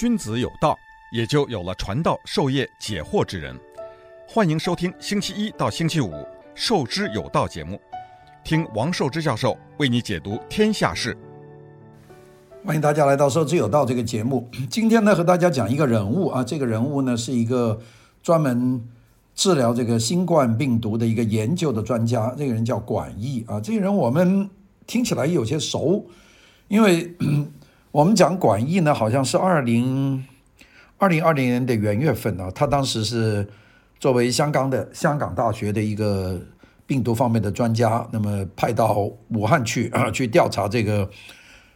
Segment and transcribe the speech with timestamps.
[0.00, 0.78] 君子有道，
[1.12, 3.54] 也就有了传道授业解惑之人。
[4.26, 6.08] 欢迎收听星期一到星期五
[6.54, 7.78] 《授之有道》节目，
[8.42, 11.14] 听王寿之教授为你解读天下事。
[12.64, 14.48] 欢迎大家来到《授之有道》这个节目。
[14.70, 17.78] 今天呢，和大家讲一个人物啊，这个人物呢是一个
[18.22, 18.82] 专门
[19.34, 22.34] 治疗这个新冠病毒的一个研究的专家。
[22.38, 24.48] 这个人叫管义啊，这个人我们
[24.86, 26.06] 听起来有些熟，
[26.68, 27.14] 因为。
[27.92, 30.24] 我们讲管义呢，好像是二零
[30.96, 33.48] 二零二零年的元月份呢，他当时是
[33.98, 36.40] 作为香港的香港大学的一个
[36.86, 41.10] 病毒方面的专家，那么派到武汉去啊，去调查这个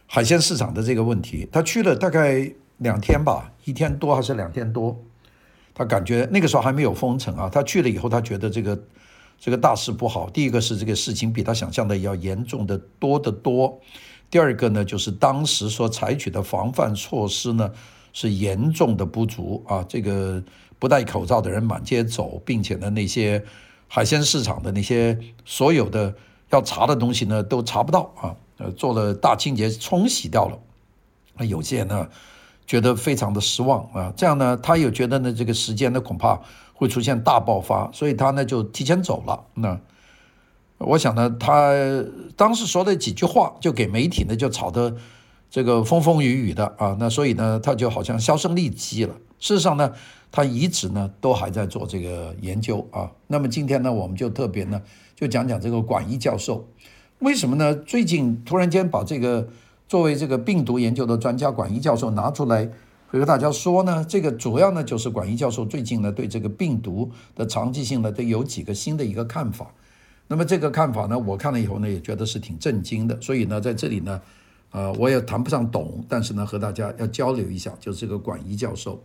[0.07, 1.49] 海鲜市场的这个问题。
[1.51, 4.97] 他去了大概两天吧，一天多还是两天多？
[5.73, 7.49] 他感觉那个时候还没有封城啊。
[7.51, 8.81] 他去了以后，他觉得这个
[9.37, 10.29] 这个大事不好。
[10.29, 13.81] 第一个是这个事情比他想象的要严重的多得多。
[14.35, 17.71] 第二个呢，就是当时所采取的防范措施呢，
[18.11, 19.81] 是严重的不足啊。
[19.87, 20.43] 这个
[20.77, 23.41] 不戴口罩的人满街走，并且呢，那些
[23.87, 26.13] 海鲜市场的那些所有的
[26.49, 28.35] 要查的东西呢，都查不到啊。
[28.57, 30.59] 呃，做了大清洁，冲洗掉了。
[31.37, 32.09] 那有些人呢，
[32.67, 34.11] 觉得非常的失望啊。
[34.17, 36.41] 这样呢，他又觉得呢，这个时间呢，恐怕
[36.73, 39.45] 会出现大爆发，所以他呢，就提前走了。
[39.53, 39.79] 那。
[40.85, 41.73] 我想呢，他
[42.35, 44.95] 当时说的几句话，就给媒体呢就炒得
[45.49, 49.15] 这个风风雨雨的啊，那所以呢，他就好像销声匿迹了。
[49.39, 49.91] 事实上呢，
[50.31, 53.11] 他一直呢都还在做这个研究啊。
[53.27, 54.81] 那么今天呢，我们就特别呢
[55.15, 56.67] 就讲讲这个管义教授，
[57.19, 57.73] 为什么呢？
[57.73, 59.47] 最近突然间把这个
[59.87, 62.69] 作为这个病毒研究的专家管义教授拿出来
[63.07, 64.05] 和大家说呢？
[64.07, 69.71] 这个主要呢就是管义教授最近呢对这个病毒的长期性呢都有几个新的一个看法。
[70.27, 73.15] 那么这个看法呢，我看了以后呢，也觉得是挺震惊的。
[73.21, 74.19] 所以呢，在这里呢，
[74.71, 79.03] 呃，我也谈不上懂，但是呢，和大家要交流一下，就是这个管义教授。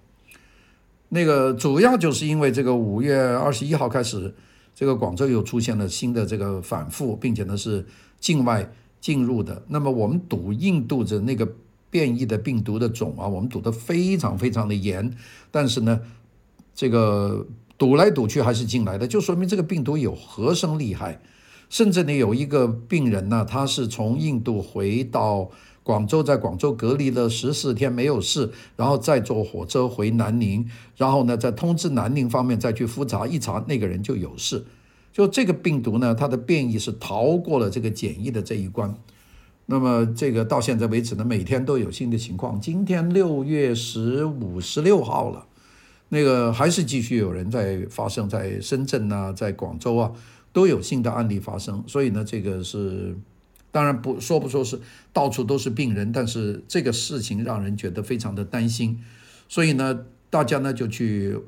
[1.11, 4.35] 那个主要就是因为这个五月二十一号开始，
[4.75, 7.85] 这个广州又出现了新的这个反复，并且呢是
[8.19, 9.63] 境外进入的。
[9.69, 11.47] 那么我们赌印度的那个
[11.91, 15.15] 变异的病毒的种啊，我们赌得非常非常的严，
[15.51, 16.01] 但是呢，
[16.75, 17.47] 这个。
[17.81, 21.19] 堵来堵去还是进来的，就说明这个病毒有何生厉害。
[21.71, 25.49] 甚至呢，有一个病人呢，他是从印度回到
[25.83, 34.63] 广州，在广州隔离了十四天没有事，然后再坐火车回南宁，然后呢，再通知南宁方面再去复查，一查那个人就有事。
[35.11, 38.95] 就这个病毒呢，它的变异是逃过了这个检疫的这一关。
[39.65, 42.61] 那么这个到现在为止呢，每天都有新的情况。
[42.61, 45.47] 今天六月十五、十六号了。
[46.11, 50.13] 那个还是继续有人在发生，在深圳呐、在广州啊，
[50.53, 51.83] 都有新的案例发生。
[51.87, 53.17] 所以呢，这个是
[53.71, 54.81] 当然不说不说是
[55.13, 59.03] 到处都是病人，但是这个事情让人觉得非常的担心。
[59.49, 61.39] 所以呢，大家呢就去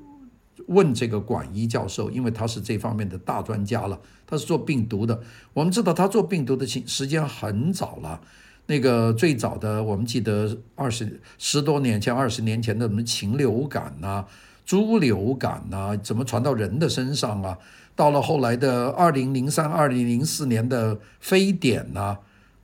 [0.69, 5.21] 问这个管医教授，因为他是这方面的大专家了，他是做病毒的。
[5.53, 8.21] 我们知道他做病毒的时间很早了，
[8.67, 14.25] 那个最早的我们记得二十十多年前、二十年前的什么禽流感呐、
[14.73, 17.59] 猪流感呐、怎么传到人的身上啊？
[17.95, 22.19] 到了后来的二零零三、二零零四年的非典呐、啊，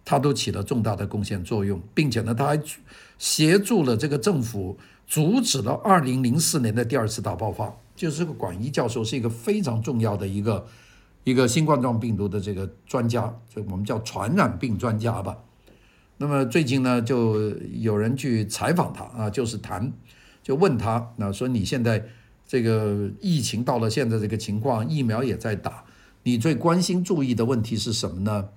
[0.06, 2.58] 它都起了重大的贡献作用，并且呢，他还
[3.18, 7.70] 协助了这个政府阻止了二零零四年的第二次大爆发。
[7.94, 10.66] 就是这个管义教授是一个非常重要的一个
[11.24, 15.36] 一个新冠状病毒的这个专家，就我们叫传染病专家吧。
[16.16, 19.92] 那么最近呢，就有人去采访他啊，就是谈。
[20.48, 22.02] 就问他，那说你现在
[22.46, 25.84] 这个疫情到了现在这个情况，疫苗也在打，
[26.22, 28.48] 你最关心注意的问题是什么呢？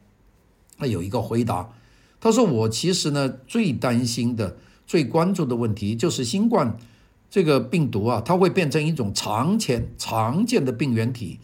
[0.78, 1.74] 他有一个回答，
[2.22, 4.56] 他说我其实呢最担心的、
[4.88, 6.78] 最关注的问题就是新冠
[7.30, 11.42] 这个病毒啊，它会变成一种常见常见的病原体，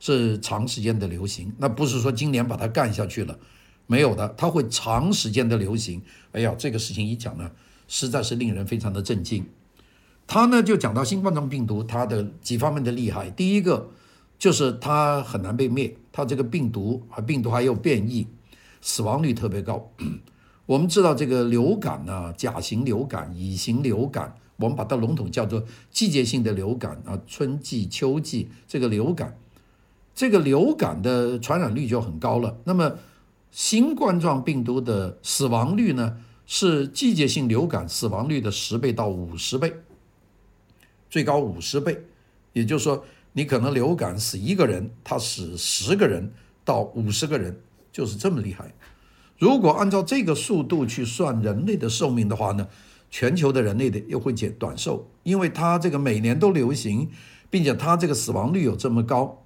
[0.00, 1.52] 是长时间的流行。
[1.58, 3.38] 那不是说今年把它干下去了，
[3.86, 6.02] 没有的，它会长时间的流行。
[6.32, 7.48] 哎呀，这个事情一讲呢，
[7.86, 9.46] 实在是令人非常的震惊。
[10.26, 13.90] 他呢就讲到新冠状病毒它的几方面的厉害，第一个
[14.38, 18.26] 就是它很难被灭，它这个病毒啊病毒还有变异，
[18.80, 19.90] 死亡率特别高。
[20.66, 29.36] 我们知道这个流感呢，甲型流感、乙型流感，我们把它笼统叫做季节性的流感啊，春季、秋季这个流感，
[30.14, 32.56] 这个流感的传染率就很高了。
[32.64, 32.94] 那么
[33.50, 36.16] 新冠状病毒的死亡率呢，
[36.46, 39.74] 是季节性流感死亡率的十倍到五十倍。
[41.14, 41.96] 最高五十倍，
[42.54, 46.28] 也就是说，你可能流感死一个人，他死十个人
[46.64, 47.56] 到五十个人，
[47.92, 48.74] 就是这么厉害。
[49.38, 52.66] 如果按照这个速度去算人类的寿命的话呢，
[53.12, 57.08] 全球的人类的又会减短寿，因为它这个每年都流行，
[57.48, 59.40] 并且它这个死亡率有这么高，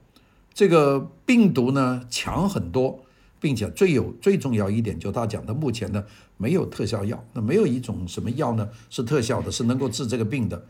[0.54, 3.04] 这个病毒呢强很多，
[3.38, 6.02] 并且最有最重要一点，就他讲的目前呢
[6.38, 10.64] 没有特效药，那没有一种什么药呢是特效的，是能够治这个病的，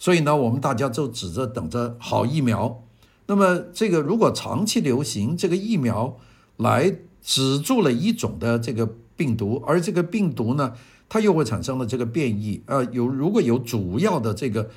[0.00, 2.82] 所以呢我们大家就指着等着好疫苗。
[3.26, 6.16] 那么这个如果长期流行，这个疫苗
[6.56, 10.72] 来止住了一种的这个病毒，而这个病毒呢，
[11.08, 12.62] 它又会产生了这个变异。
[12.64, 14.70] 呃，有如果有主要的这个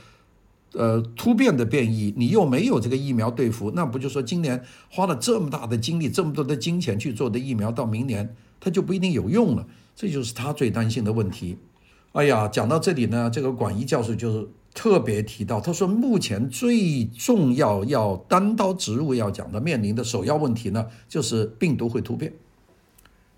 [0.74, 4.62] 呃突变的变异，你又没有这个疫苗对付，那不就说今年
[4.92, 9.66] 花了这么大的精力、这么多的金钱去做的疫苗，到明年它就不一定有用了。
[9.96, 11.58] 这就是他最担心的问题。
[12.12, 14.50] 哎呀，讲到这里呢，这个管一教授就是。
[14.74, 22.34] 特别提到，他说目前最重要要单刀直入要讲的面临的首要问题呢，就是病毒会突变。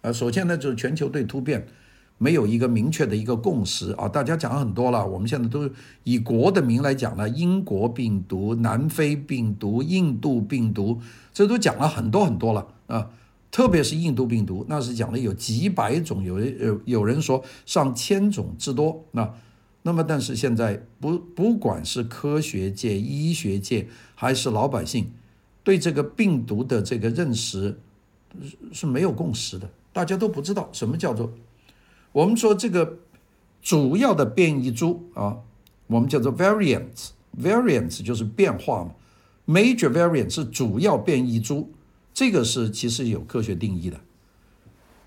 [0.02, 1.68] 呃，首先呢，就是全球对突变
[2.18, 5.70] 没有一个明确的一个共识啊，大家讲了很多了，我们现在都
[6.06, 11.02] 以国的名来讲呢，英国病毒、南非病毒、印度病毒，
[11.34, 13.10] 这都讲了很多很多了啊，
[13.52, 19.34] 特别是印度病毒，那是讲了有几百种，有有有人说上千种之多，那。
[19.88, 25.12] 那么，但是现在不不管是科学界、医学界还是老百姓，
[25.64, 27.80] 对这个病毒的这个认识
[28.72, 29.70] 是没有共识的。
[29.94, 31.32] 大家都不知道什么叫做
[32.12, 32.98] 我们说这个
[33.62, 35.38] 主要的变异株啊，
[35.86, 38.96] 我们叫做 variants，variants 就是变化嘛。
[39.46, 41.70] Major variant 是主要变异株，
[42.12, 44.00] 这个是其实有科学定义的。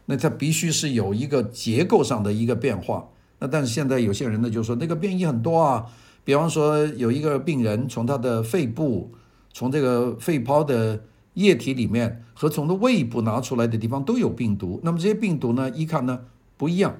[0.06, 3.08] 那它必须是有一个结构上的一个变化。
[3.40, 5.86] 那但是现在有些人呢就说那个变异很多啊，
[6.24, 9.12] 比方说有一个病人从他的肺部，
[9.52, 11.04] 从这个肺泡的
[11.34, 14.80] 液体里面和从他胃部拿出来的地方都有病毒。
[14.82, 16.20] 那么这些病毒呢一看呢
[16.56, 16.96] 不一样，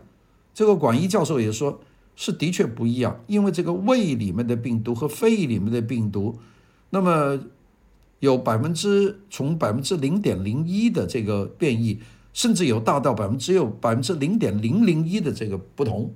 [0.55, 1.81] 这个管一教授也说
[2.15, 6.39] 是的确不一样，因为这个胃里面的病毒和肺里面的病毒，
[6.91, 7.39] 那么
[8.21, 11.99] 有百分之从百分之零点零一的这个变异，
[12.33, 16.15] 甚至有大到百分之有百分之零点零零一的这个不同。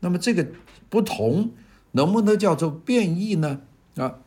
[0.00, 0.46] 那么这个
[0.88, 1.50] 不同
[1.92, 3.60] 能不能叫做变异呢？
[3.96, 4.20] 啊，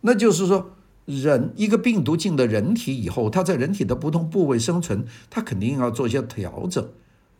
[0.00, 0.70] 那就是说，
[1.04, 6.88] 人一个病毒进了人体以后，它在人体的不同部位生存，它肯定要做一些调整。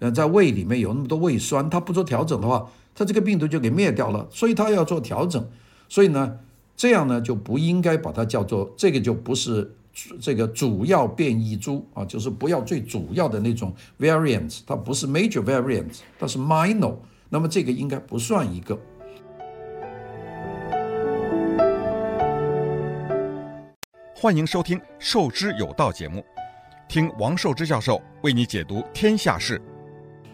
[0.01, 4.29] 呃，在胃里面有那么多胃酸，它不做调整的话，它这个病毒就给灭掉了。
[4.31, 5.45] 所以它要做调整。
[5.89, 6.39] 所以呢，
[6.77, 9.75] 这样呢就不应该把它叫做这个就不是
[10.21, 16.95] 这个主要变异株啊，就是不要最主要的那种 variants，它不是 major variants，它是 minor。
[17.31, 18.79] 那么这个应该不算一个。
[24.15, 26.25] 欢迎收听《授之有道》节目，
[26.89, 29.61] 听王寿之教授为你解读天下事。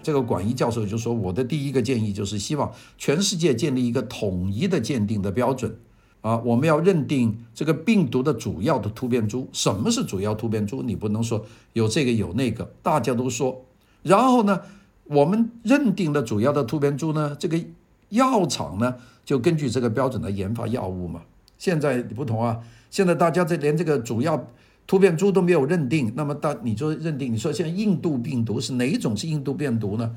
[0.05, 5.77] 这个管一教授就说：“我的第一个建议就是希望全世界建立一个统一的鉴定的标准
[6.21, 9.49] 啊，我们要认定这个病毒的主要的突变株。
[9.53, 10.83] 什么是主要突变株？
[10.83, 13.65] 你不能说有这个有那个，大家都说。
[14.05, 14.61] 然后呢？”
[15.07, 17.63] 我们认定的主要的突变株呢，这个
[18.09, 21.23] 药厂呢就根据这个标准来研发药物嘛。
[21.59, 22.59] 现在不同啊，
[22.91, 24.49] 现在大家这连这个主要
[24.87, 30.15] 突变株都没有认定，那么大你就认定，你说现在印度病毒是哪一种是印度病毒呢？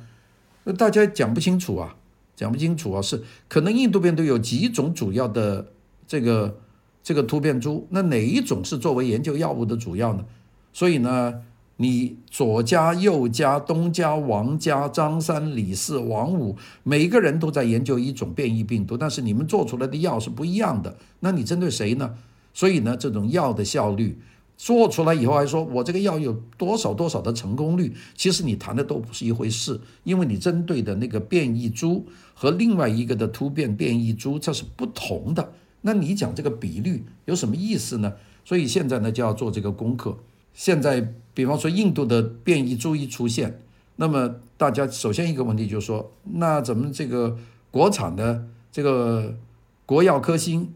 [0.64, 1.96] 那大家讲不清楚啊，
[2.36, 5.68] 讲不清楚啊，是可能印度病毒有几种主要的
[6.08, 6.58] 这个
[7.04, 10.24] 这个突变株，那哪一种是作为研究药物的主要呢？
[10.72, 11.42] 所以呢？
[11.78, 20.98] 你左家右家东家王家张三李四王五，每个人都在研究一种变异病毒，但是你们做出来的药是不一样的。
[21.20, 22.16] 那你针对谁呢？
[22.54, 24.20] 所以呢，这种药的效率
[24.58, 35.54] 做出来以后还说我这个药有多少多少的成功率，其实你谈的都不是一回事，因为你针对的那个变异株和另外一个的突变变异株这是不同的。
[35.82, 38.14] 那你讲这个比率有什么意思呢？
[38.44, 40.18] 所以现在呢就要做这个功课。
[40.54, 43.62] 现在，比方说印度的变异株一出现，
[43.98, 47.38] 那么大家首先一个问题就是说，那咱们这个
[47.70, 49.38] 国产的这个
[49.86, 50.74] 国药科兴、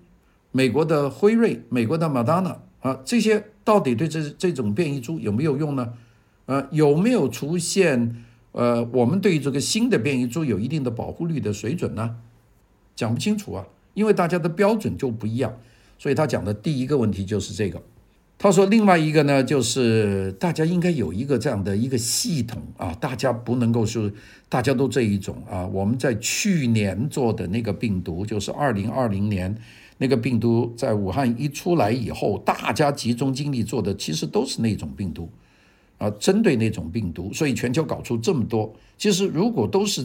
[0.51, 5.93] 美国的辉瑞、美国的 Moderna 啊，这些到底对这这种变异株有没有用呢？
[6.45, 12.17] 呃，有没有出现呃，我们对于这个新的变异株有一定的保护率的水准呢？
[12.95, 13.65] 讲不清楚啊，
[13.95, 15.57] 因为大家的标准就不一样，
[15.97, 17.81] 所以他讲的第一个问题就是这个。
[18.43, 24.11] 他说：“另外一个呢，就是大家应该有一个这样的一个系统啊，大家不能够说
[24.49, 25.63] 大家都这一种啊。
[25.67, 29.55] 我们在去年做的那个病毒，就是二零二零年
[29.99, 35.29] 那个病毒在武汉一出来以后，大家集中精力做的其实都是那种病毒
[35.99, 38.73] 啊，针对那种病毒，所以全球搞出这么多。
[38.97, 40.03] 其实如果都是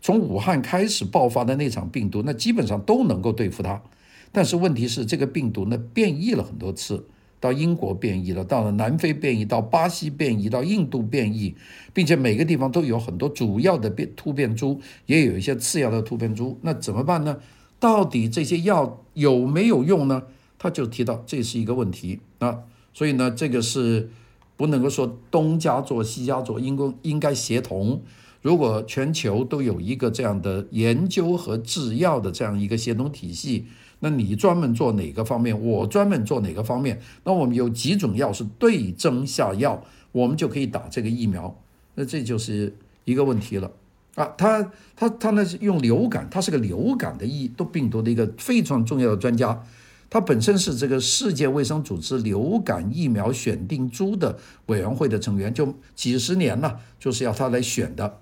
[0.00, 3.82] 从武汉开始爆发的那场病毒，那基本上都能够对付它。
[4.30, 7.04] 但是问题是，这个病毒呢变异了很多次，
[7.42, 11.56] 到英国变异了，到了南非变异，到巴西变异，到印度变异，
[11.92, 16.56] 并且每个地方都有很多主要的变突变株，也有一些次要的突变株。
[16.62, 17.38] 那怎么办呢？
[17.80, 20.22] 到底这些药有没有用呢？
[20.56, 22.60] 他就提到这是一个问题啊，
[22.94, 24.08] 所以呢，这个是
[24.56, 28.00] 不能够说东家做西家做，应该应该协同。
[28.40, 33.66] 如果全球都有一个这样的研究和制药的这样一个协同体系，
[34.04, 39.80] 那你专门做哪个方面，我专门做哪个方面，那我们有几种药是对症下药，
[40.10, 41.56] 我们就可以打这个疫苗。
[41.94, 43.70] 那这就是一个问题了
[44.16, 44.26] 啊！
[44.36, 49.62] 他他他呢是用流感，他是个流感的疫都病毒的一个非常重要的专家，
[50.10, 58.18] 他本身是这个世界卫生组织流感疫苗选定株的委员会的成员，就几十年了，就是要他来选的。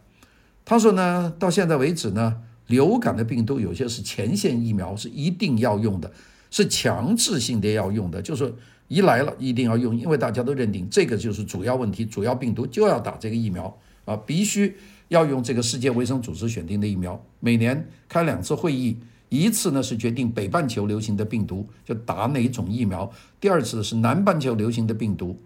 [0.65, 2.37] 他说呢，到现在为止呢，
[2.71, 6.11] 流感的病毒有些是前线疫苗是一定要用的，
[6.51, 8.55] 是强制性的要用的，就是
[8.87, 14.75] 一来了一定要用，因为大家都认定这个就是主要问题，主要病毒就要打这个疫苗啊，必须
[15.09, 17.21] 要用这个世界卫生组织选定的疫苗。
[17.41, 18.97] 每年开两次会议，
[19.29, 23.11] 一次呢是决定北半球流行的病毒就打哪种疫苗，
[23.41, 25.37] 第二次是南半球流行的病毒。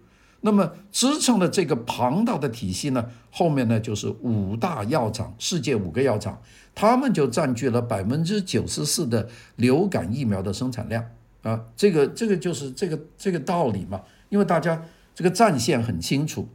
[0.41, 6.39] 那么支撑的这个庞大的体系呢，后面呢就是五大药厂，世界五个药厂，
[6.75, 11.03] 他们就占据了百分之九十四的流感疫苗的生产量
[11.41, 14.83] 啊，这个这个就是这个这个道理嘛，因为大家
[15.15, 16.47] 这个战线很清楚。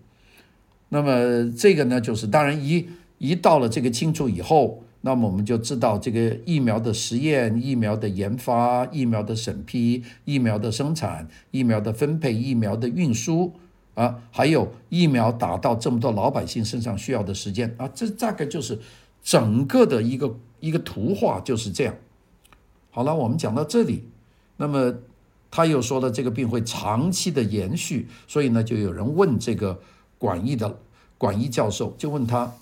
[0.90, 13.52] 那么这个呢，就是当然一一到了这个清楚以后，那么我们就知道这个疫苗的实验、疫苗的研发、疫苗的审批、疫苗的生产、疫苗的分配、疫苗的运输。
[14.00, 18.78] 啊，还有疫苗打到这么多老百姓身上需要的时间啊，这大概就是
[19.22, 21.94] 整个的一个一个图画就是这样。
[22.90, 24.08] 好了，我们讲到这里，
[24.56, 24.94] 那么
[25.50, 29.78] 他又说了这个病会长期的延续，所以呢，就有人问这个
[30.16, 30.78] 管义的
[31.18, 32.54] 管义教授，就问他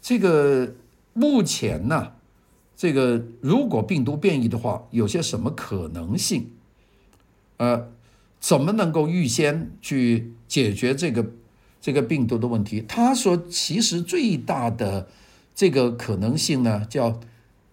[0.00, 0.72] 这个
[1.12, 2.12] 目前呢，
[2.74, 6.50] 这个如果病毒变异的话，有些什么可能性？
[7.58, 7.92] 呃。
[8.42, 11.24] 怎么能够预先去解决这个
[11.80, 12.84] 这个病毒的问题？
[12.86, 15.08] 他说，其实最大的
[15.54, 17.18] 这个可能性呢，叫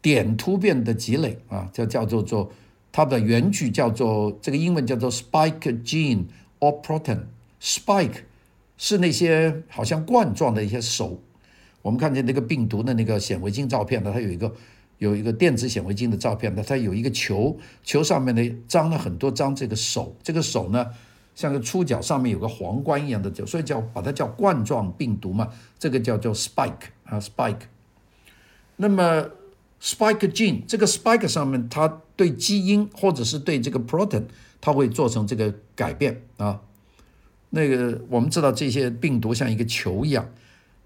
[0.01, 2.49] 点突变的积累啊，叫叫做做
[2.89, 6.27] 它的原句叫做这个英文叫做 spike gene
[6.61, 7.23] or protein。
[7.61, 8.23] spike
[8.77, 11.19] 是那些好像冠状的一些手，
[11.81, 14.55] 我们看见那个病毒的那个显微镜照片呢，它有一个。
[14.99, 20.87] 有一个电子显微镜的照片呢，它有一个球，球上面呢张了很多张这个手，这个手呢
[21.39, 25.47] 像个触角上面有个皇冠一样的，所以叫把它叫冠状病毒嘛，
[25.79, 27.61] 这个叫做 spike 啊 spike。
[28.75, 29.25] 那么
[29.81, 34.25] spike gene 这个 spike 上面它对基因或者是对这个 protein
[34.59, 36.59] 它会做成这个改变啊。
[37.51, 40.29] 那个我们知道这些病毒像一个球一样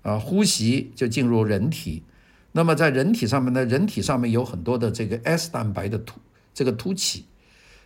[0.03, 2.03] 啊，呼吸就进入人体。
[2.51, 6.19] 那么在人体上面呢，人体上面有很多的这个 S 蛋白的突
[6.53, 7.25] 这个突起，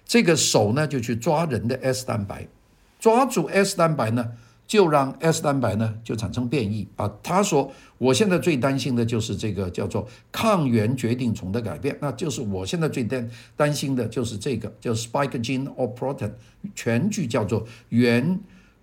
[0.03, 2.45] 这个手呢就去抓人的 S 蛋白，
[3.07, 4.33] 抓住 S 蛋白呢，
[4.67, 7.09] 就让 S 蛋白呢就产生变异啊。
[7.23, 16.31] 他说，我现在最担心的就是这个叫做抗原决定丛的改变，那就是我现在最担担心的就是这个叫 spike gene or protein，
[16.75, 18.37] 全句叫做原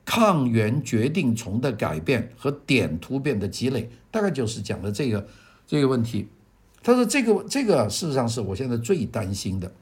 [0.07, 5.27] 抗原决定丛的改变和点突变的积累，大概就是讲的这个。
[5.67, 6.29] 这个问题，
[6.83, 9.73] 他说：“这个这个事实上是我现在最担心的。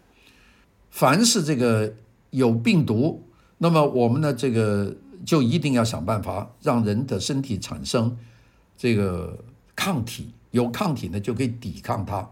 [0.90, 1.92] 凡是这个
[2.30, 3.20] 有病毒，
[3.62, 4.92] 那么我们呢，这个
[5.24, 8.18] 就一定要想办法让人的身体产生
[8.76, 9.38] 这个
[9.76, 12.28] 抗体，有抗体呢就可以抵抗它。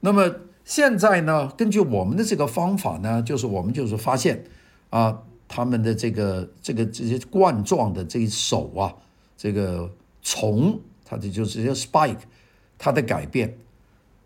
[0.00, 4.44] 那么现在呢，根据我们的这个方法呢，就是我们就是发现
[4.90, 8.92] 啊，他们的这个这个这些冠状的这一手啊，
[9.36, 9.88] 这个
[10.20, 12.18] 虫，它的就是叫 spike。”
[12.76, 13.56] 它的改变，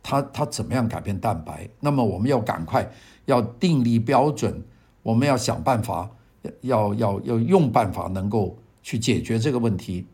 [0.02, 1.68] 它它怎么样改变蛋白？
[1.80, 2.90] 那么我们要赶快
[3.26, 4.64] 要订立标准，
[5.08, 6.10] 我们要想办法，
[6.60, 10.04] 要要要用办法能够去解决这个问题。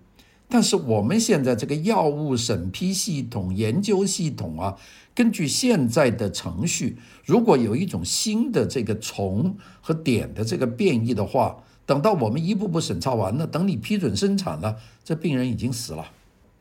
[0.48, 4.76] 但是我们现在这个药物审批系统、研究系统啊，
[5.12, 16.06] 根据现在的程序，如果有一种新的这个虫和点的这个变异的话，等到我们一步步审查完了，等你批准生产了，这病人已经死了，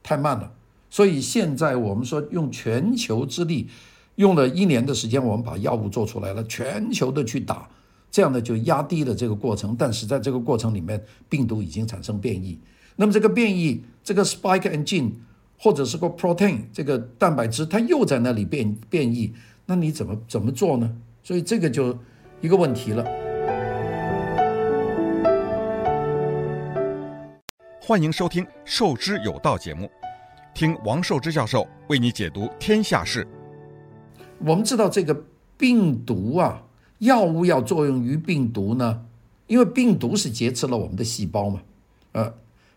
[0.01, 0.51] 太慢了。
[0.89, 3.67] 所以现在我们说用全球之力，
[4.15, 7.69] 用了一年的时间，我们把药物做出来了，全球的去打，
[8.13, 9.75] 这样呢就压低了这个过程。
[9.75, 12.59] 但是在这个过程里面，病毒已经产生变异。
[12.95, 15.09] 那么这个变异，这个 spike and gene
[15.57, 19.33] 或者是个 protein 这个蛋白质，它又在那里变变异，
[19.65, 20.95] 那你怎么怎么做呢？
[21.23, 21.97] 所以这个就
[22.39, 23.03] 一个问题了。
[27.81, 29.89] 欢迎收听《授之有道》节目，
[30.53, 33.27] 听王寿之教授为你解读天下事。
[34.37, 35.19] 我们知道这个
[35.57, 36.63] 病毒啊，
[37.03, 39.05] 药物要作用于病毒呢，
[39.47, 41.61] 因为病毒是劫持了我们的细胞嘛，
[42.13, 42.33] 呃。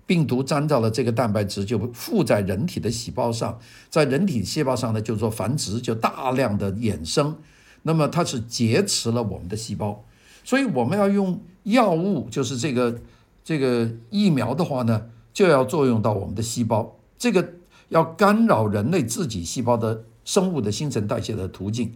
[0.09, 3.59] 病毒沾到了这个蛋白质，就附在人体的细胞上，
[3.91, 7.37] 在人体细胞上呢，就做繁殖，就大量的衍生。
[7.83, 10.05] 那么它是劫持了我们的细胞，
[10.45, 13.01] 所以我们要用药物，就是这个
[13.43, 17.55] 这个疫苗的话呢，就要作用到我们的细胞，这个
[17.89, 21.93] 要干扰人类自己细胞的生物的新陈代谢的途径，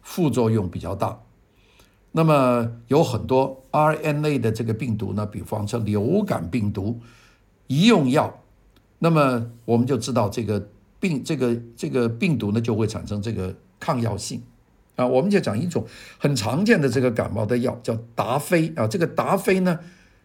[0.00, 1.20] 副作用比较大。
[2.12, 7.00] 那么有很多 RNA 的这个病毒呢，比方说流感病毒。
[7.72, 8.42] 一用药，
[8.98, 14.42] 那么我们就知道这个病，这个这个病毒呢就会产生这个抗药性
[14.96, 15.06] 啊。
[15.06, 15.86] 我们就讲一种
[16.18, 18.88] 很常见的这个感冒的药叫达菲啊。
[18.88, 19.78] 这个达菲呢，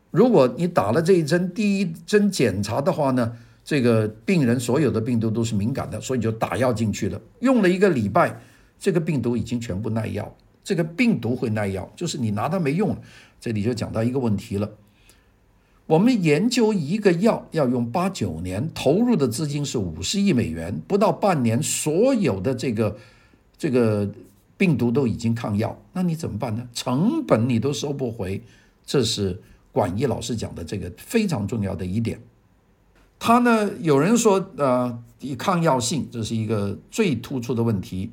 [0.10, 7.22] 如果你打了这一针，第一针检查的话呢，这个病人所有的病毒都是敏感的，所以就打药进去了。
[7.42, 8.42] 用了一个礼拜，
[8.80, 10.36] 这个病毒已经全部耐药。
[10.66, 12.98] 这个病毒会耐药，就是你拿它没用了。
[13.40, 14.70] 这里就讲到一个问题了。
[15.86, 22.98] 我们研究一个药要用八九年，投入的资金是五十亿美元，不到半年，所有的这个
[23.56, 24.10] 这个
[24.58, 26.68] 病毒都已经抗药，那你怎么办呢？
[26.74, 28.42] 成本你都收不回，
[28.84, 29.40] 这是
[29.72, 32.20] 管义老师讲的这个非常重要的一点。
[33.20, 35.04] 他呢，有人说，呃，
[35.38, 38.10] 抗药性这是一个最突出的问题。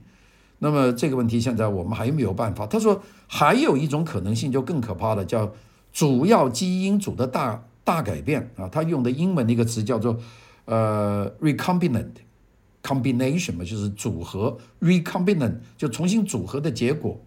[0.62, 2.64] 那么这个问题现在我们还没有办法。
[2.66, 5.52] 他说还有一种可能性就更可怕了，叫。
[5.94, 10.16] 主要基因组的大大改变啊，他用的英文的一个词叫做
[10.64, 12.12] 呃 recombinant
[12.82, 17.20] combination 嘛，就是组合 recombinant 就重新组合的结果。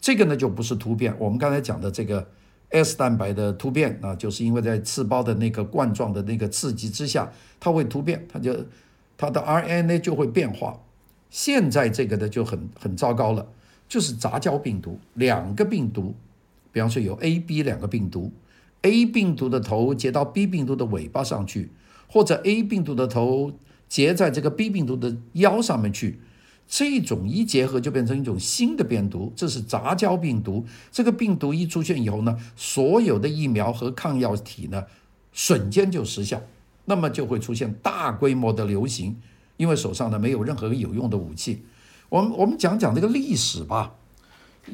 [0.00, 2.24] 这个呢就不是突变，我们刚才讲的这个
[2.70, 7.28] S 蛋白的突变啊，就是因为在刺胞的那个冠状的那个刺激之下，
[7.58, 8.54] 它会突变，它就
[9.16, 10.78] 它的 RNA 就会变化。
[11.30, 13.46] 现在这个的就很很糟糕了，
[13.88, 16.14] 就是杂交病毒，两个病毒。
[16.70, 18.30] 比方说有 A、B 两个病毒
[18.82, 21.70] ，A 病毒的头结到 B 病毒的尾巴上去，
[22.06, 23.52] 或者 A 病毒的头
[23.88, 26.20] 结在这个 B 病毒的腰上面去，
[26.68, 30.64] 这种一结合就变成一种新的病毒，这是杂交病毒。
[30.92, 34.84] 这个病毒一出现以后呢，所有的疫苗和抗药体呢
[35.32, 36.40] 瞬间就失效，
[36.84, 39.16] 那么就会出现大规模的流行，
[39.58, 41.62] 因为手上呢没有任何有用的武器。
[42.08, 43.94] 我们我们讲讲这个历史吧。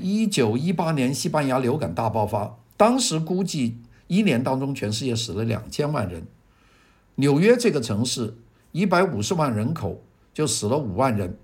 [0.00, 6.26] 一九一八年西班牙流感大爆发，当时估计一年当中全世界死了两千万人。
[7.16, 8.36] 纽约这个城市
[8.72, 11.38] 一百五十万人口就死了五万人。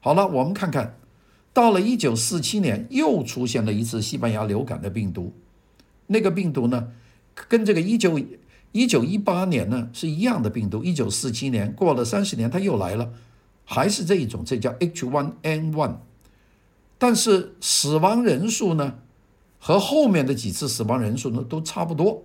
[0.00, 0.98] 好了，我们看看，
[1.54, 5.32] 到了一九四七年又出现了一次西班牙流感的病毒，
[6.08, 6.88] 那个病毒呢，
[7.48, 8.18] 跟这个一九
[8.72, 10.82] 一九一八年呢是一样的病毒。
[10.82, 13.12] 一九四七年过了三十年，它又来了，
[13.64, 15.96] 还是这一种，这叫 H1N1。
[16.98, 18.94] 但是死亡人数呢，
[19.58, 22.24] 和后面的几次死亡人数呢都差不多，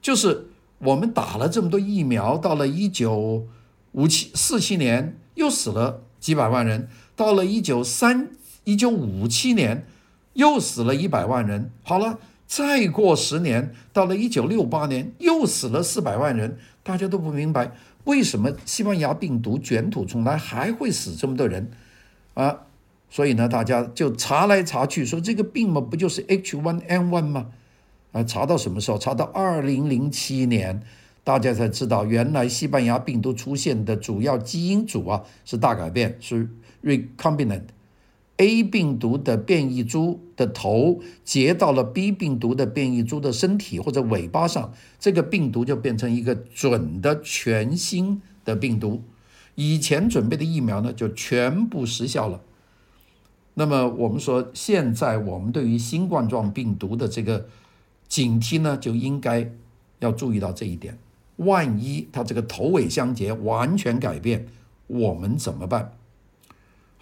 [0.00, 0.48] 就是
[0.78, 3.46] 我们打了这么多疫苗，到了一九
[3.92, 8.30] 五七四七年又死了几百万人，到了一九三
[8.64, 9.86] 一九五七年
[10.32, 12.18] 又死了一百万人，好了，
[12.54, 17.72] 再过十年，到了一九六八年又死了四百万人，大家都不明白
[18.04, 21.70] 为什么西班牙病毒卷土重来还会死这么多人
[22.34, 22.66] 啊？
[23.08, 27.46] 所以呢，大家就查来查去，说这个病嘛，不就是 H1N1 吗？
[28.12, 28.98] 啊，查到什么时候？
[28.98, 30.82] 查到二零零七年，
[31.24, 36.50] 大家才知道，原来西班牙病毒出现的主要基因组啊是大改变，是
[36.84, 37.62] recombinant。
[38.42, 49.04] A 病毒的变异株的头结到了 B 病毒的变异株的身体或者尾巴上，这个病毒就变成一个准的全新的病毒。
[49.54, 52.40] 以前准备的疫苗呢，就全部失效了。
[53.54, 57.46] 那么我们说，现在我们对于新冠状病毒的这个
[58.08, 59.52] 警惕呢，就应该
[60.00, 60.98] 要注意到这一点。
[61.36, 64.48] 万一它这个头尾相结，完全改变，
[64.88, 65.92] 我们怎么办？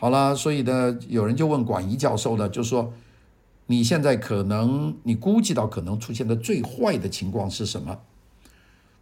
[0.00, 2.92] 好了，所以呢，有人就问管一教授呢，就说
[3.66, 7.98] 你现在可能你估计到可能出现的最坏的情况是什么？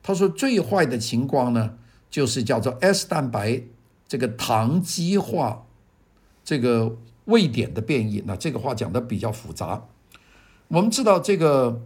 [0.03, 1.79] 他说最坏的情况呢，
[2.11, 3.63] 就是叫做 S 蛋白
[4.07, 5.65] 这个糖基化
[6.45, 6.99] 这个。
[7.29, 9.83] 位点的变异，那这个话讲的比较复杂。
[10.69, 11.83] 我们知道这个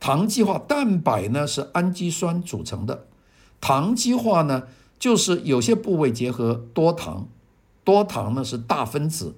[0.00, 3.04] 糖基化蛋白呢是氨基酸组成的，
[3.60, 4.62] 糖基化呢
[4.98, 7.28] 就是有些部位结合多糖，
[7.88, 9.34] 多糖呢是大分子。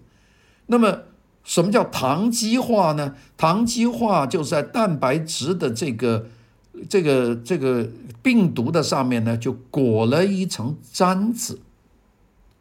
[0.67, 1.03] 那么
[1.45, 3.15] 什么叫糖基化呢？
[3.37, 6.27] 糖基化就是在蛋白质的这个
[6.89, 7.89] 这个这个
[8.21, 11.61] 病毒的上面呢，就裹了一层毡子。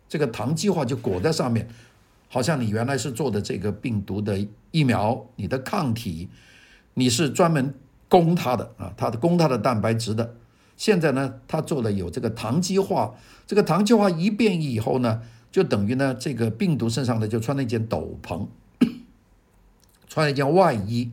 [0.08, 1.68] 这个糖基化就裹在上面，
[2.28, 6.30] 好像你原来是做的这个病毒的疫苗，你的抗体，
[6.94, 7.74] 你是专门
[8.08, 10.36] 攻它的啊，它的攻它的蛋白质的。
[10.78, 13.16] 现在呢，它做了有这个糖基化，
[13.48, 18.48] 这个糖基化一变异以后呢，就等于呢，这个病毒身上呢就穿了一件斗篷，
[20.08, 21.12] 穿了一件外衣。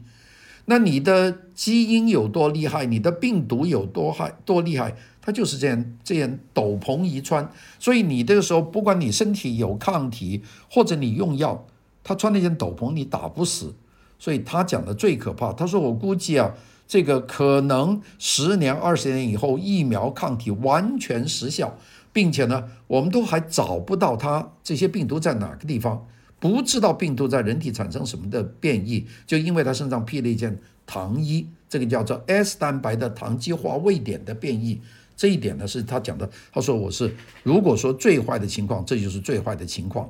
[0.66, 7.50] 那你的基因有多厉害，你的病毒有多害多厉害，它就是这样这样斗篷一穿。
[7.78, 11.66] 所以你这个时候，不管你身体有抗体，或者你用药，
[12.02, 13.74] 他穿那件斗篷你打不死。
[14.18, 16.54] 所以他讲的最可怕，他说我估计啊。
[16.88, 21.76] 这个可能十年、二十年以后，疫苗抗体完全失效，
[22.16, 26.08] 并且呢，我们都还找不到它这些病毒在哪个地方，
[26.40, 34.80] 不知道病毒在人体产生什么的变异，就因为它身上披了一件糖衣，这个叫做 S 蛋白的糖基化位点的变异，
[35.14, 36.26] 这一点呢是他讲的。
[36.50, 40.08] 他说我是如果说最坏的情况，这就是最坏的情况。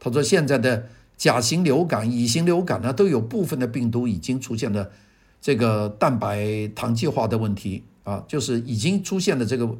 [0.00, 4.90] 他说现在的甲型流感、乙型流感呢，都有部分的病毒已经出现了。
[5.40, 9.76] 这个蛋白糖基化的问题啊，就是已经出现了这个，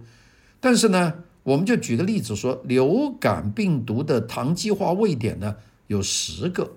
[0.61, 6.71] 但是呢，我们就举个例子说，流感病毒的糖基化位点呢有十个，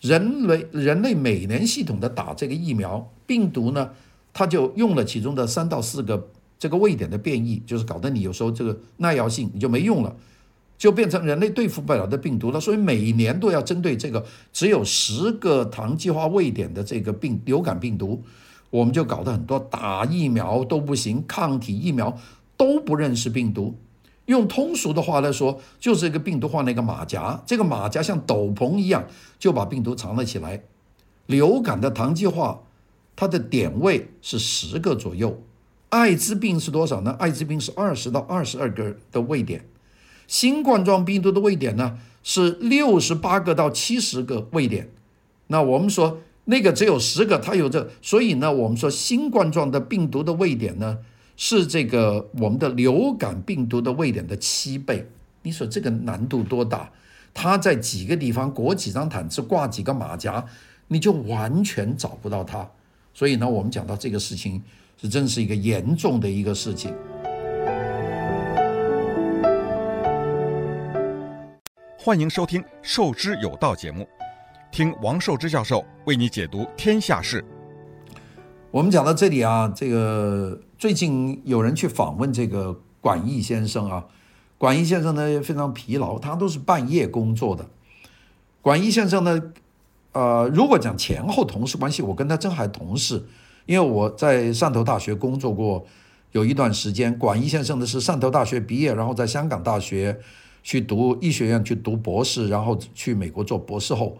[0.00, 3.90] 人类人类每年系统的打这个疫苗，病毒呢，
[4.32, 10.14] 它就用了其中的三到四个这个位点的变异，就是搞得你有时候这个耐药性你就没用了。
[10.78, 14.22] 就变成人类对付不了的病毒了，所以每年都要针对这个
[14.52, 18.22] 只有十个糖基化位点的这个病流感病毒，
[18.68, 22.14] 我们就搞得很多打疫苗都不行，抗体疫苗
[22.56, 23.76] 都不认识病毒。
[24.26, 29.06] 用通俗的话来说，就是一个病毒换了一个马甲，这个马甲像斗篷一样
[29.38, 30.62] 就把病毒藏了起来。
[31.26, 32.62] 流感的糖基化，
[33.14, 35.42] 它的点位是十个左右，
[35.90, 37.12] 艾滋病是多少呢？
[37.20, 39.64] 艾滋病是二十到二十二个的位点。
[40.26, 44.90] 新冠状病毒的位点呢是六十八个到七十个位点，
[45.46, 50.98] 那我们说那个只有十个，它有这，所以呢，我们说新冠状的病毒的位点呢
[51.36, 55.06] 是这个我们的流感病毒的位点的七倍。
[55.42, 56.90] 你说这个难度多大？
[57.34, 60.44] 它在几个地方裹几张毯子，挂几个马甲，
[60.88, 62.66] 你就完全找不到它。
[63.12, 64.62] 所以呢，我们讲到这个事情
[65.00, 66.94] 是真是一个严重的一个事情。
[71.98, 74.08] 欢迎收听《受之有道》节目，
[74.72, 77.44] 听王寿之教授为你解读天下事。
[78.70, 84.06] 我们讲到这里啊，这个最近有人去访问这个管义先生啊，
[84.58, 87.66] 管义先生呢非常疲劳，他都是半夜工作的。
[88.60, 89.40] 管义先生呢，
[90.12, 93.24] 呃，如果讲前后同事关系，我跟他真还同事，
[93.64, 95.86] 因为我在汕头大学工作过
[96.32, 97.16] 有一段时间。
[97.18, 100.20] 管义先生呢是汕头大学毕业，然后在香港大学。
[100.62, 104.18] 去读医学院去读博士，然后去美国做博士后，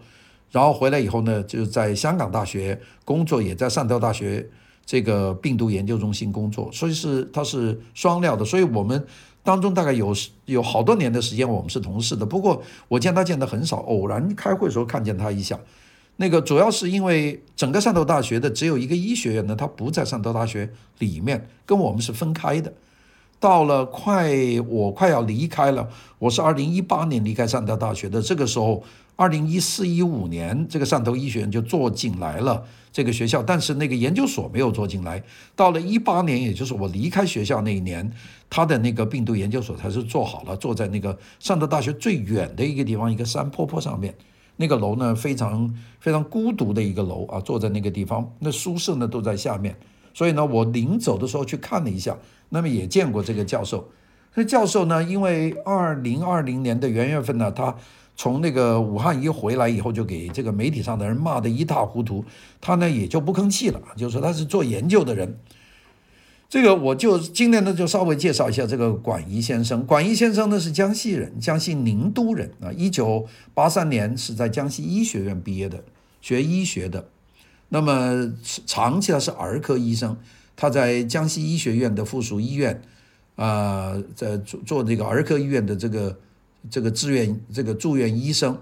[0.51, 4.47] 然后回来以后呢，就在香港大学工作，也在汕头大学
[4.85, 9.05] 这个病毒研究中心工作，所以是他是双料的，所以我们
[9.43, 10.13] 当中大概有
[10.45, 12.25] 有好多年的时间我们是同事的。
[12.25, 15.59] 不过我见他见的很少，偶然开会的时候看见他一下。
[16.19, 22.73] 那个主要是因为整个汕头大学的只有一个医学院呢，他不在汕头大学里面，跟我们是分开的。
[23.39, 24.31] 到了快
[24.67, 28.19] 我快要离开了，我是二零一八年离开汕头大学的。
[28.19, 28.83] 这个时候，
[29.17, 35.21] 二零一四一五年，这个汕头医学院就做进来了这个学校，但是那个研究所没有做进来。
[35.55, 38.09] 到了一八年，也就是我离开学校那一年，
[38.49, 44.15] 他的那个病毒研究所才是做好了，坐在那个汕头大学最远的一个地方，一个山坡坡上面。
[44.55, 49.75] 那个楼呢，非常非常孤独的一个楼啊，坐在那个地方，那宿舍呢都在下面。
[50.13, 52.17] 所以呢，我临走的时候去看了一下。
[52.49, 53.89] 那么也见过这个教授，
[54.33, 57.75] 那教授呢，因为二零二零年的元月份呢，他
[58.17, 62.25] 从那个武汉一回来以后，就给这个媒体上的人骂得一塌糊涂，
[62.59, 65.37] 他呢也就不吭气了，就说他是做研究的人。
[66.49, 69.85] 这个我就今天呢就稍微介绍一下这个管义先生。
[69.85, 75.83] 管义先生呢是江西人，江西宁都人啊，一九八三年是在江西医学院毕业的，
[76.19, 77.09] 学医学的，
[77.69, 78.33] 那么
[78.65, 80.17] 长期他是儿科医生。
[80.55, 82.81] 他在江西医学院的附属医院，
[83.35, 86.17] 啊、在做做这个儿科医院的这个
[86.69, 88.59] 这个志愿这个住院医生。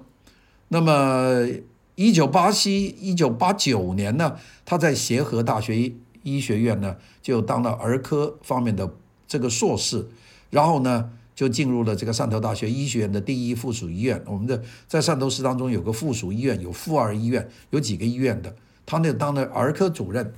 [0.67, 1.47] 那么，
[1.95, 8.91] 一九八七一九八九年呢，他在协和大学医学院呢就当了儿科方面的
[9.27, 10.07] 这个硕士。
[10.51, 14.21] 然后呢，就进入了这个汕头大学医学院的第一附属医院。
[14.25, 18.55] 我们的在汕头市当中有个附属医院，有附二医院，有几个医院的。
[18.85, 20.33] 他那当了儿科主任。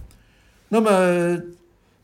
[0.69, 1.41] 那么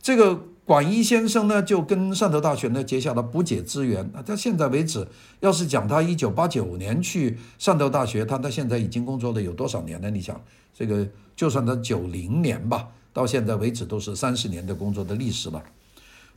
[0.01, 4.09] 这个管一先生呢，就跟汕头大学呢结下了不解之缘。
[4.13, 5.05] 那，到现在为止，
[5.41, 10.09] 要是讲他一九八九年去汕头大学，他到现在已经工作了有多少年了？
[10.09, 10.41] 你想，
[10.73, 15.61] 这个就算他九零年吧，到现在为止都是三十年的工作的历史了。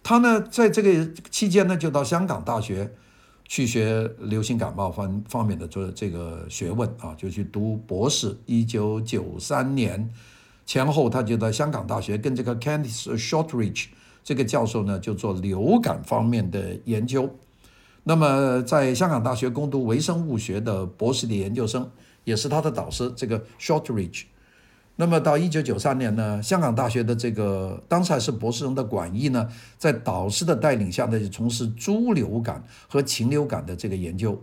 [0.03, 2.91] 他呢，在这个期间呢，就到香港大学
[3.47, 8.37] 去学流行感冒方方面的这这个学问啊，就去读博士。
[8.47, 10.11] 一九九三年
[10.65, 13.87] 前后，他就在香港大学跟这个 Kenneth Shortridge。
[14.27, 17.31] 这个教授呢，就做流感方面的研究。
[18.03, 21.89] 那么，在香港大学攻读微生物学的博士的研究生，
[22.25, 24.25] 也是他的导师，这个 Shortridge。
[24.97, 34.43] 那么，到一九九三年呢，香港大学的这个当时还是博士生的管义呢，在导师的带领下呢，就从事猪流感和禽流感的这个研究。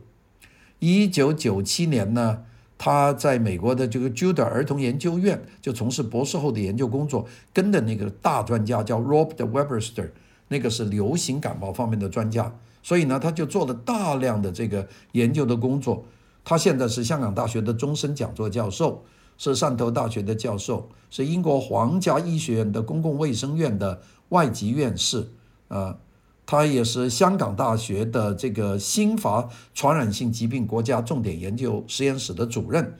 [0.80, 2.46] 一九九七年呢。
[2.86, 10.10] 他在美国的这个 Judah 儿童研究院就从事博士后的研究工作，跟的那个大专家叫 Robert Webster，
[10.50, 16.04] 那个是流行感冒方面的专家，所以呢，他就做了大量的这个研究的工作。
[16.43, 19.02] 他现在是香港大学的终身讲座教授，
[19.38, 25.30] 是汕头大学的教授，是英国皇家医学院的公共卫生院的外籍院士，
[25.69, 25.96] 啊。
[26.45, 32.97] 他也是香港大学的这个新发传染性疾病国家重点研究实验室的主任，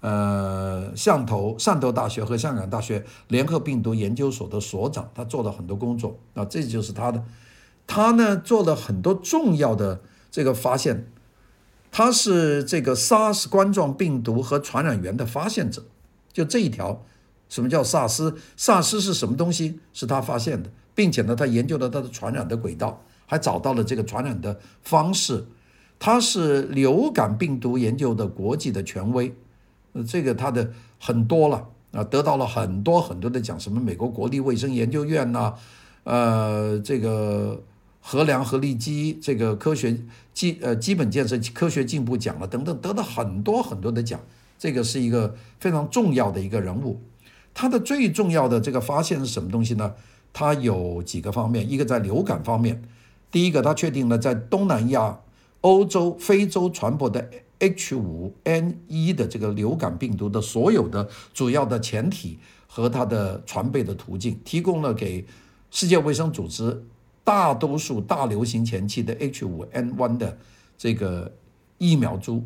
[0.00, 7.24] 呃，汕头汕头大学和香港大学联合病毒研究所的所长，他做了很多工作啊，这就是他的，
[7.86, 11.06] 他呢做了很多重要的这个发现，
[11.92, 15.84] 他是这个 SARS 冠状病毒和传染源的发现者，
[16.32, 17.04] 就这一条，
[17.48, 18.36] 什么叫萨斯？
[18.56, 19.78] 萨斯是什么东西？
[19.92, 20.70] 是他发现的。
[20.94, 25.44] 并且呢，他研究了它的传染的轨道，还找到了这个传染的方式。
[25.98, 29.32] 他是流感病毒研究的国际的权威，
[29.92, 35.54] 呃，这个他的很多了啊，得到了很多很多的奖，什么美国国立卫生研究院呐、
[36.02, 37.62] 呃，这个
[38.00, 39.96] 荷兰和利基这个科学
[40.34, 44.18] 基呃基本建设科学进步奖了等等，得到很多很多的奖。
[44.58, 47.00] 这个是一个非常重要的一个人物。
[47.54, 49.94] 他的最重要的这个发现是什么东西呢？
[50.32, 52.82] 它有几个方面，一个在流感方面，
[53.30, 55.20] 第一个，它确定了在东南亚、
[55.60, 65.26] 欧洲、非洲传播的 H5N1 的这个流感病毒的所有的主要的前体和它的传播的途径，提供了给
[65.70, 66.84] 世界卫生组织
[67.22, 70.38] 大多数大流行前期的 H5N1 的
[70.76, 71.34] 这个
[71.78, 72.42] 疫苗株。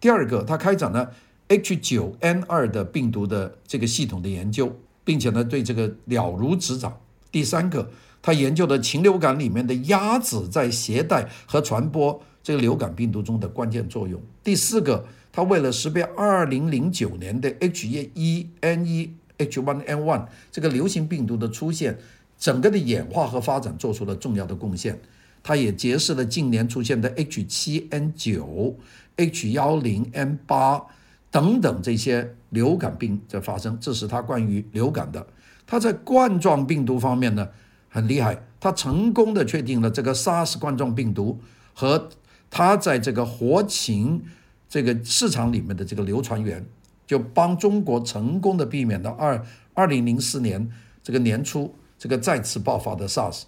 [0.00, 1.12] 第二个，它开展了
[1.48, 6.98] H9N2 的病毒的这个系统的研究，并且呢，对这个了如指掌。
[7.36, 7.86] 第三个，
[8.22, 14.18] 他研究的禽流感里面的鸭子在携带和传播这个流感病毒中的关键作用。
[14.42, 21.98] 第四个，他为了识别2009年的 H1N1、H1N1 这个流行病毒的出现，
[22.38, 24.98] 整个的演化和发展做出了重要的贡献。
[25.42, 28.74] 他也揭示了近年出现的 H7N9、
[29.18, 30.84] H10N8
[31.30, 33.76] 等等这些流感病的发生。
[33.78, 35.26] 这是他关于流感的。
[35.66, 37.48] 他在冠状病毒方面呢，
[37.88, 41.40] 很厉害，他成功的确定了这个 SARS 冠状病毒
[41.74, 42.08] 和
[42.48, 44.22] 他在这个活禽
[44.68, 46.64] 这个市场里面的这个流传源，
[47.06, 50.70] 就帮中国成功的避免了二二零零四年
[51.02, 53.42] 这个年初这个再次爆发的 SARS。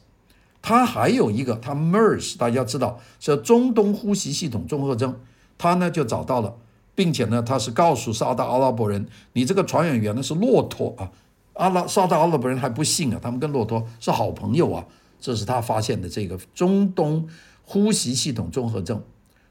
[0.61, 5.21] 他还有一个，他 MERS 大家知道是中东呼吸系统综合征，
[5.57, 6.57] 他呢就找到了，
[6.97, 11.13] 并且呢他是告诉沙特阿拉伯人，你这个传染源呢是骆驼啊。
[11.59, 14.87] 阿拉沙特阿拉伯人还不信啊，他们跟骆驼是好朋友啊。
[15.21, 17.29] 这是他发现的这个中东
[17.65, 19.03] 呼吸系统综合症。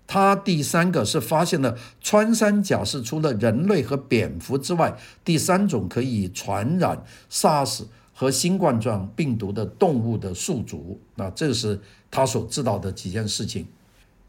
[0.07, 10.97] 他第三个是发现了穿山甲是除了人类和蝙蝠之外，第三种可以传染 SARS 和新冠状病毒的动物的宿主。
[11.15, 13.67] 那这是他所知道的几件事情。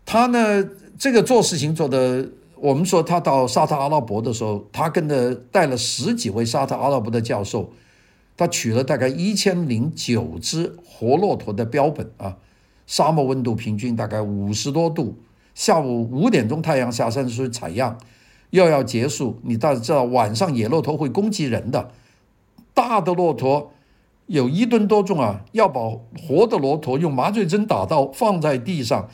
[0.04, 2.28] 他呢，这个做事情做的。
[2.60, 7.70] 我们说他到沙特阿拉伯的时候，他跟着带了十几位沙特阿拉伯的教授，
[8.36, 12.36] 他取了大概一千零九只活骆驼的标本啊，
[12.86, 15.16] 沙漠温度平均大概五十多度，
[15.54, 17.98] 下午五点钟太阳下山的时候采样，
[18.50, 21.90] 又要结束，你大家知道晚上野骆驼会攻击人的，
[22.74, 23.72] 大的骆驼
[24.26, 25.80] 有一吨多重啊，要把
[26.26, 29.08] 活的骆驼用麻醉针打到放在地上。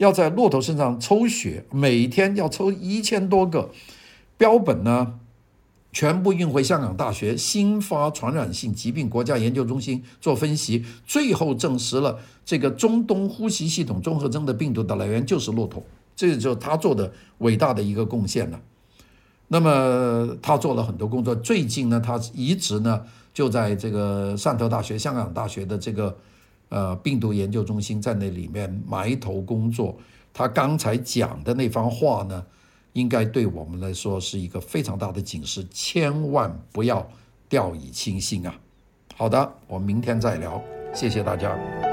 [0.00, 3.70] 要在骆驼身上抽血，每天要抽一千多个。
[4.38, 5.20] 标本呢，
[5.92, 15.82] 全部运回香港大学新发传染性疾病国家研究中心做分析，最后证实了这个中东呼吸系统综合征的病毒的来源就是骆驼，
[16.16, 18.58] 这就是他做的伟大的一个贡献了。
[19.48, 23.02] 那么他做了很多工作，最近呢，他一直呢
[23.34, 26.16] 就在这个汕头大学、香港大学的这个
[26.70, 29.94] 呃病毒研究中心在那里面埋头工作。
[30.32, 32.46] 他刚才讲的那番话呢，
[32.94, 37.06] 应该对我们来说是一个非常大的警示，千万不要
[37.48, 38.54] 掉以轻心啊！
[39.16, 40.62] 好的，我们明天再聊，
[40.94, 41.89] 谢谢大家。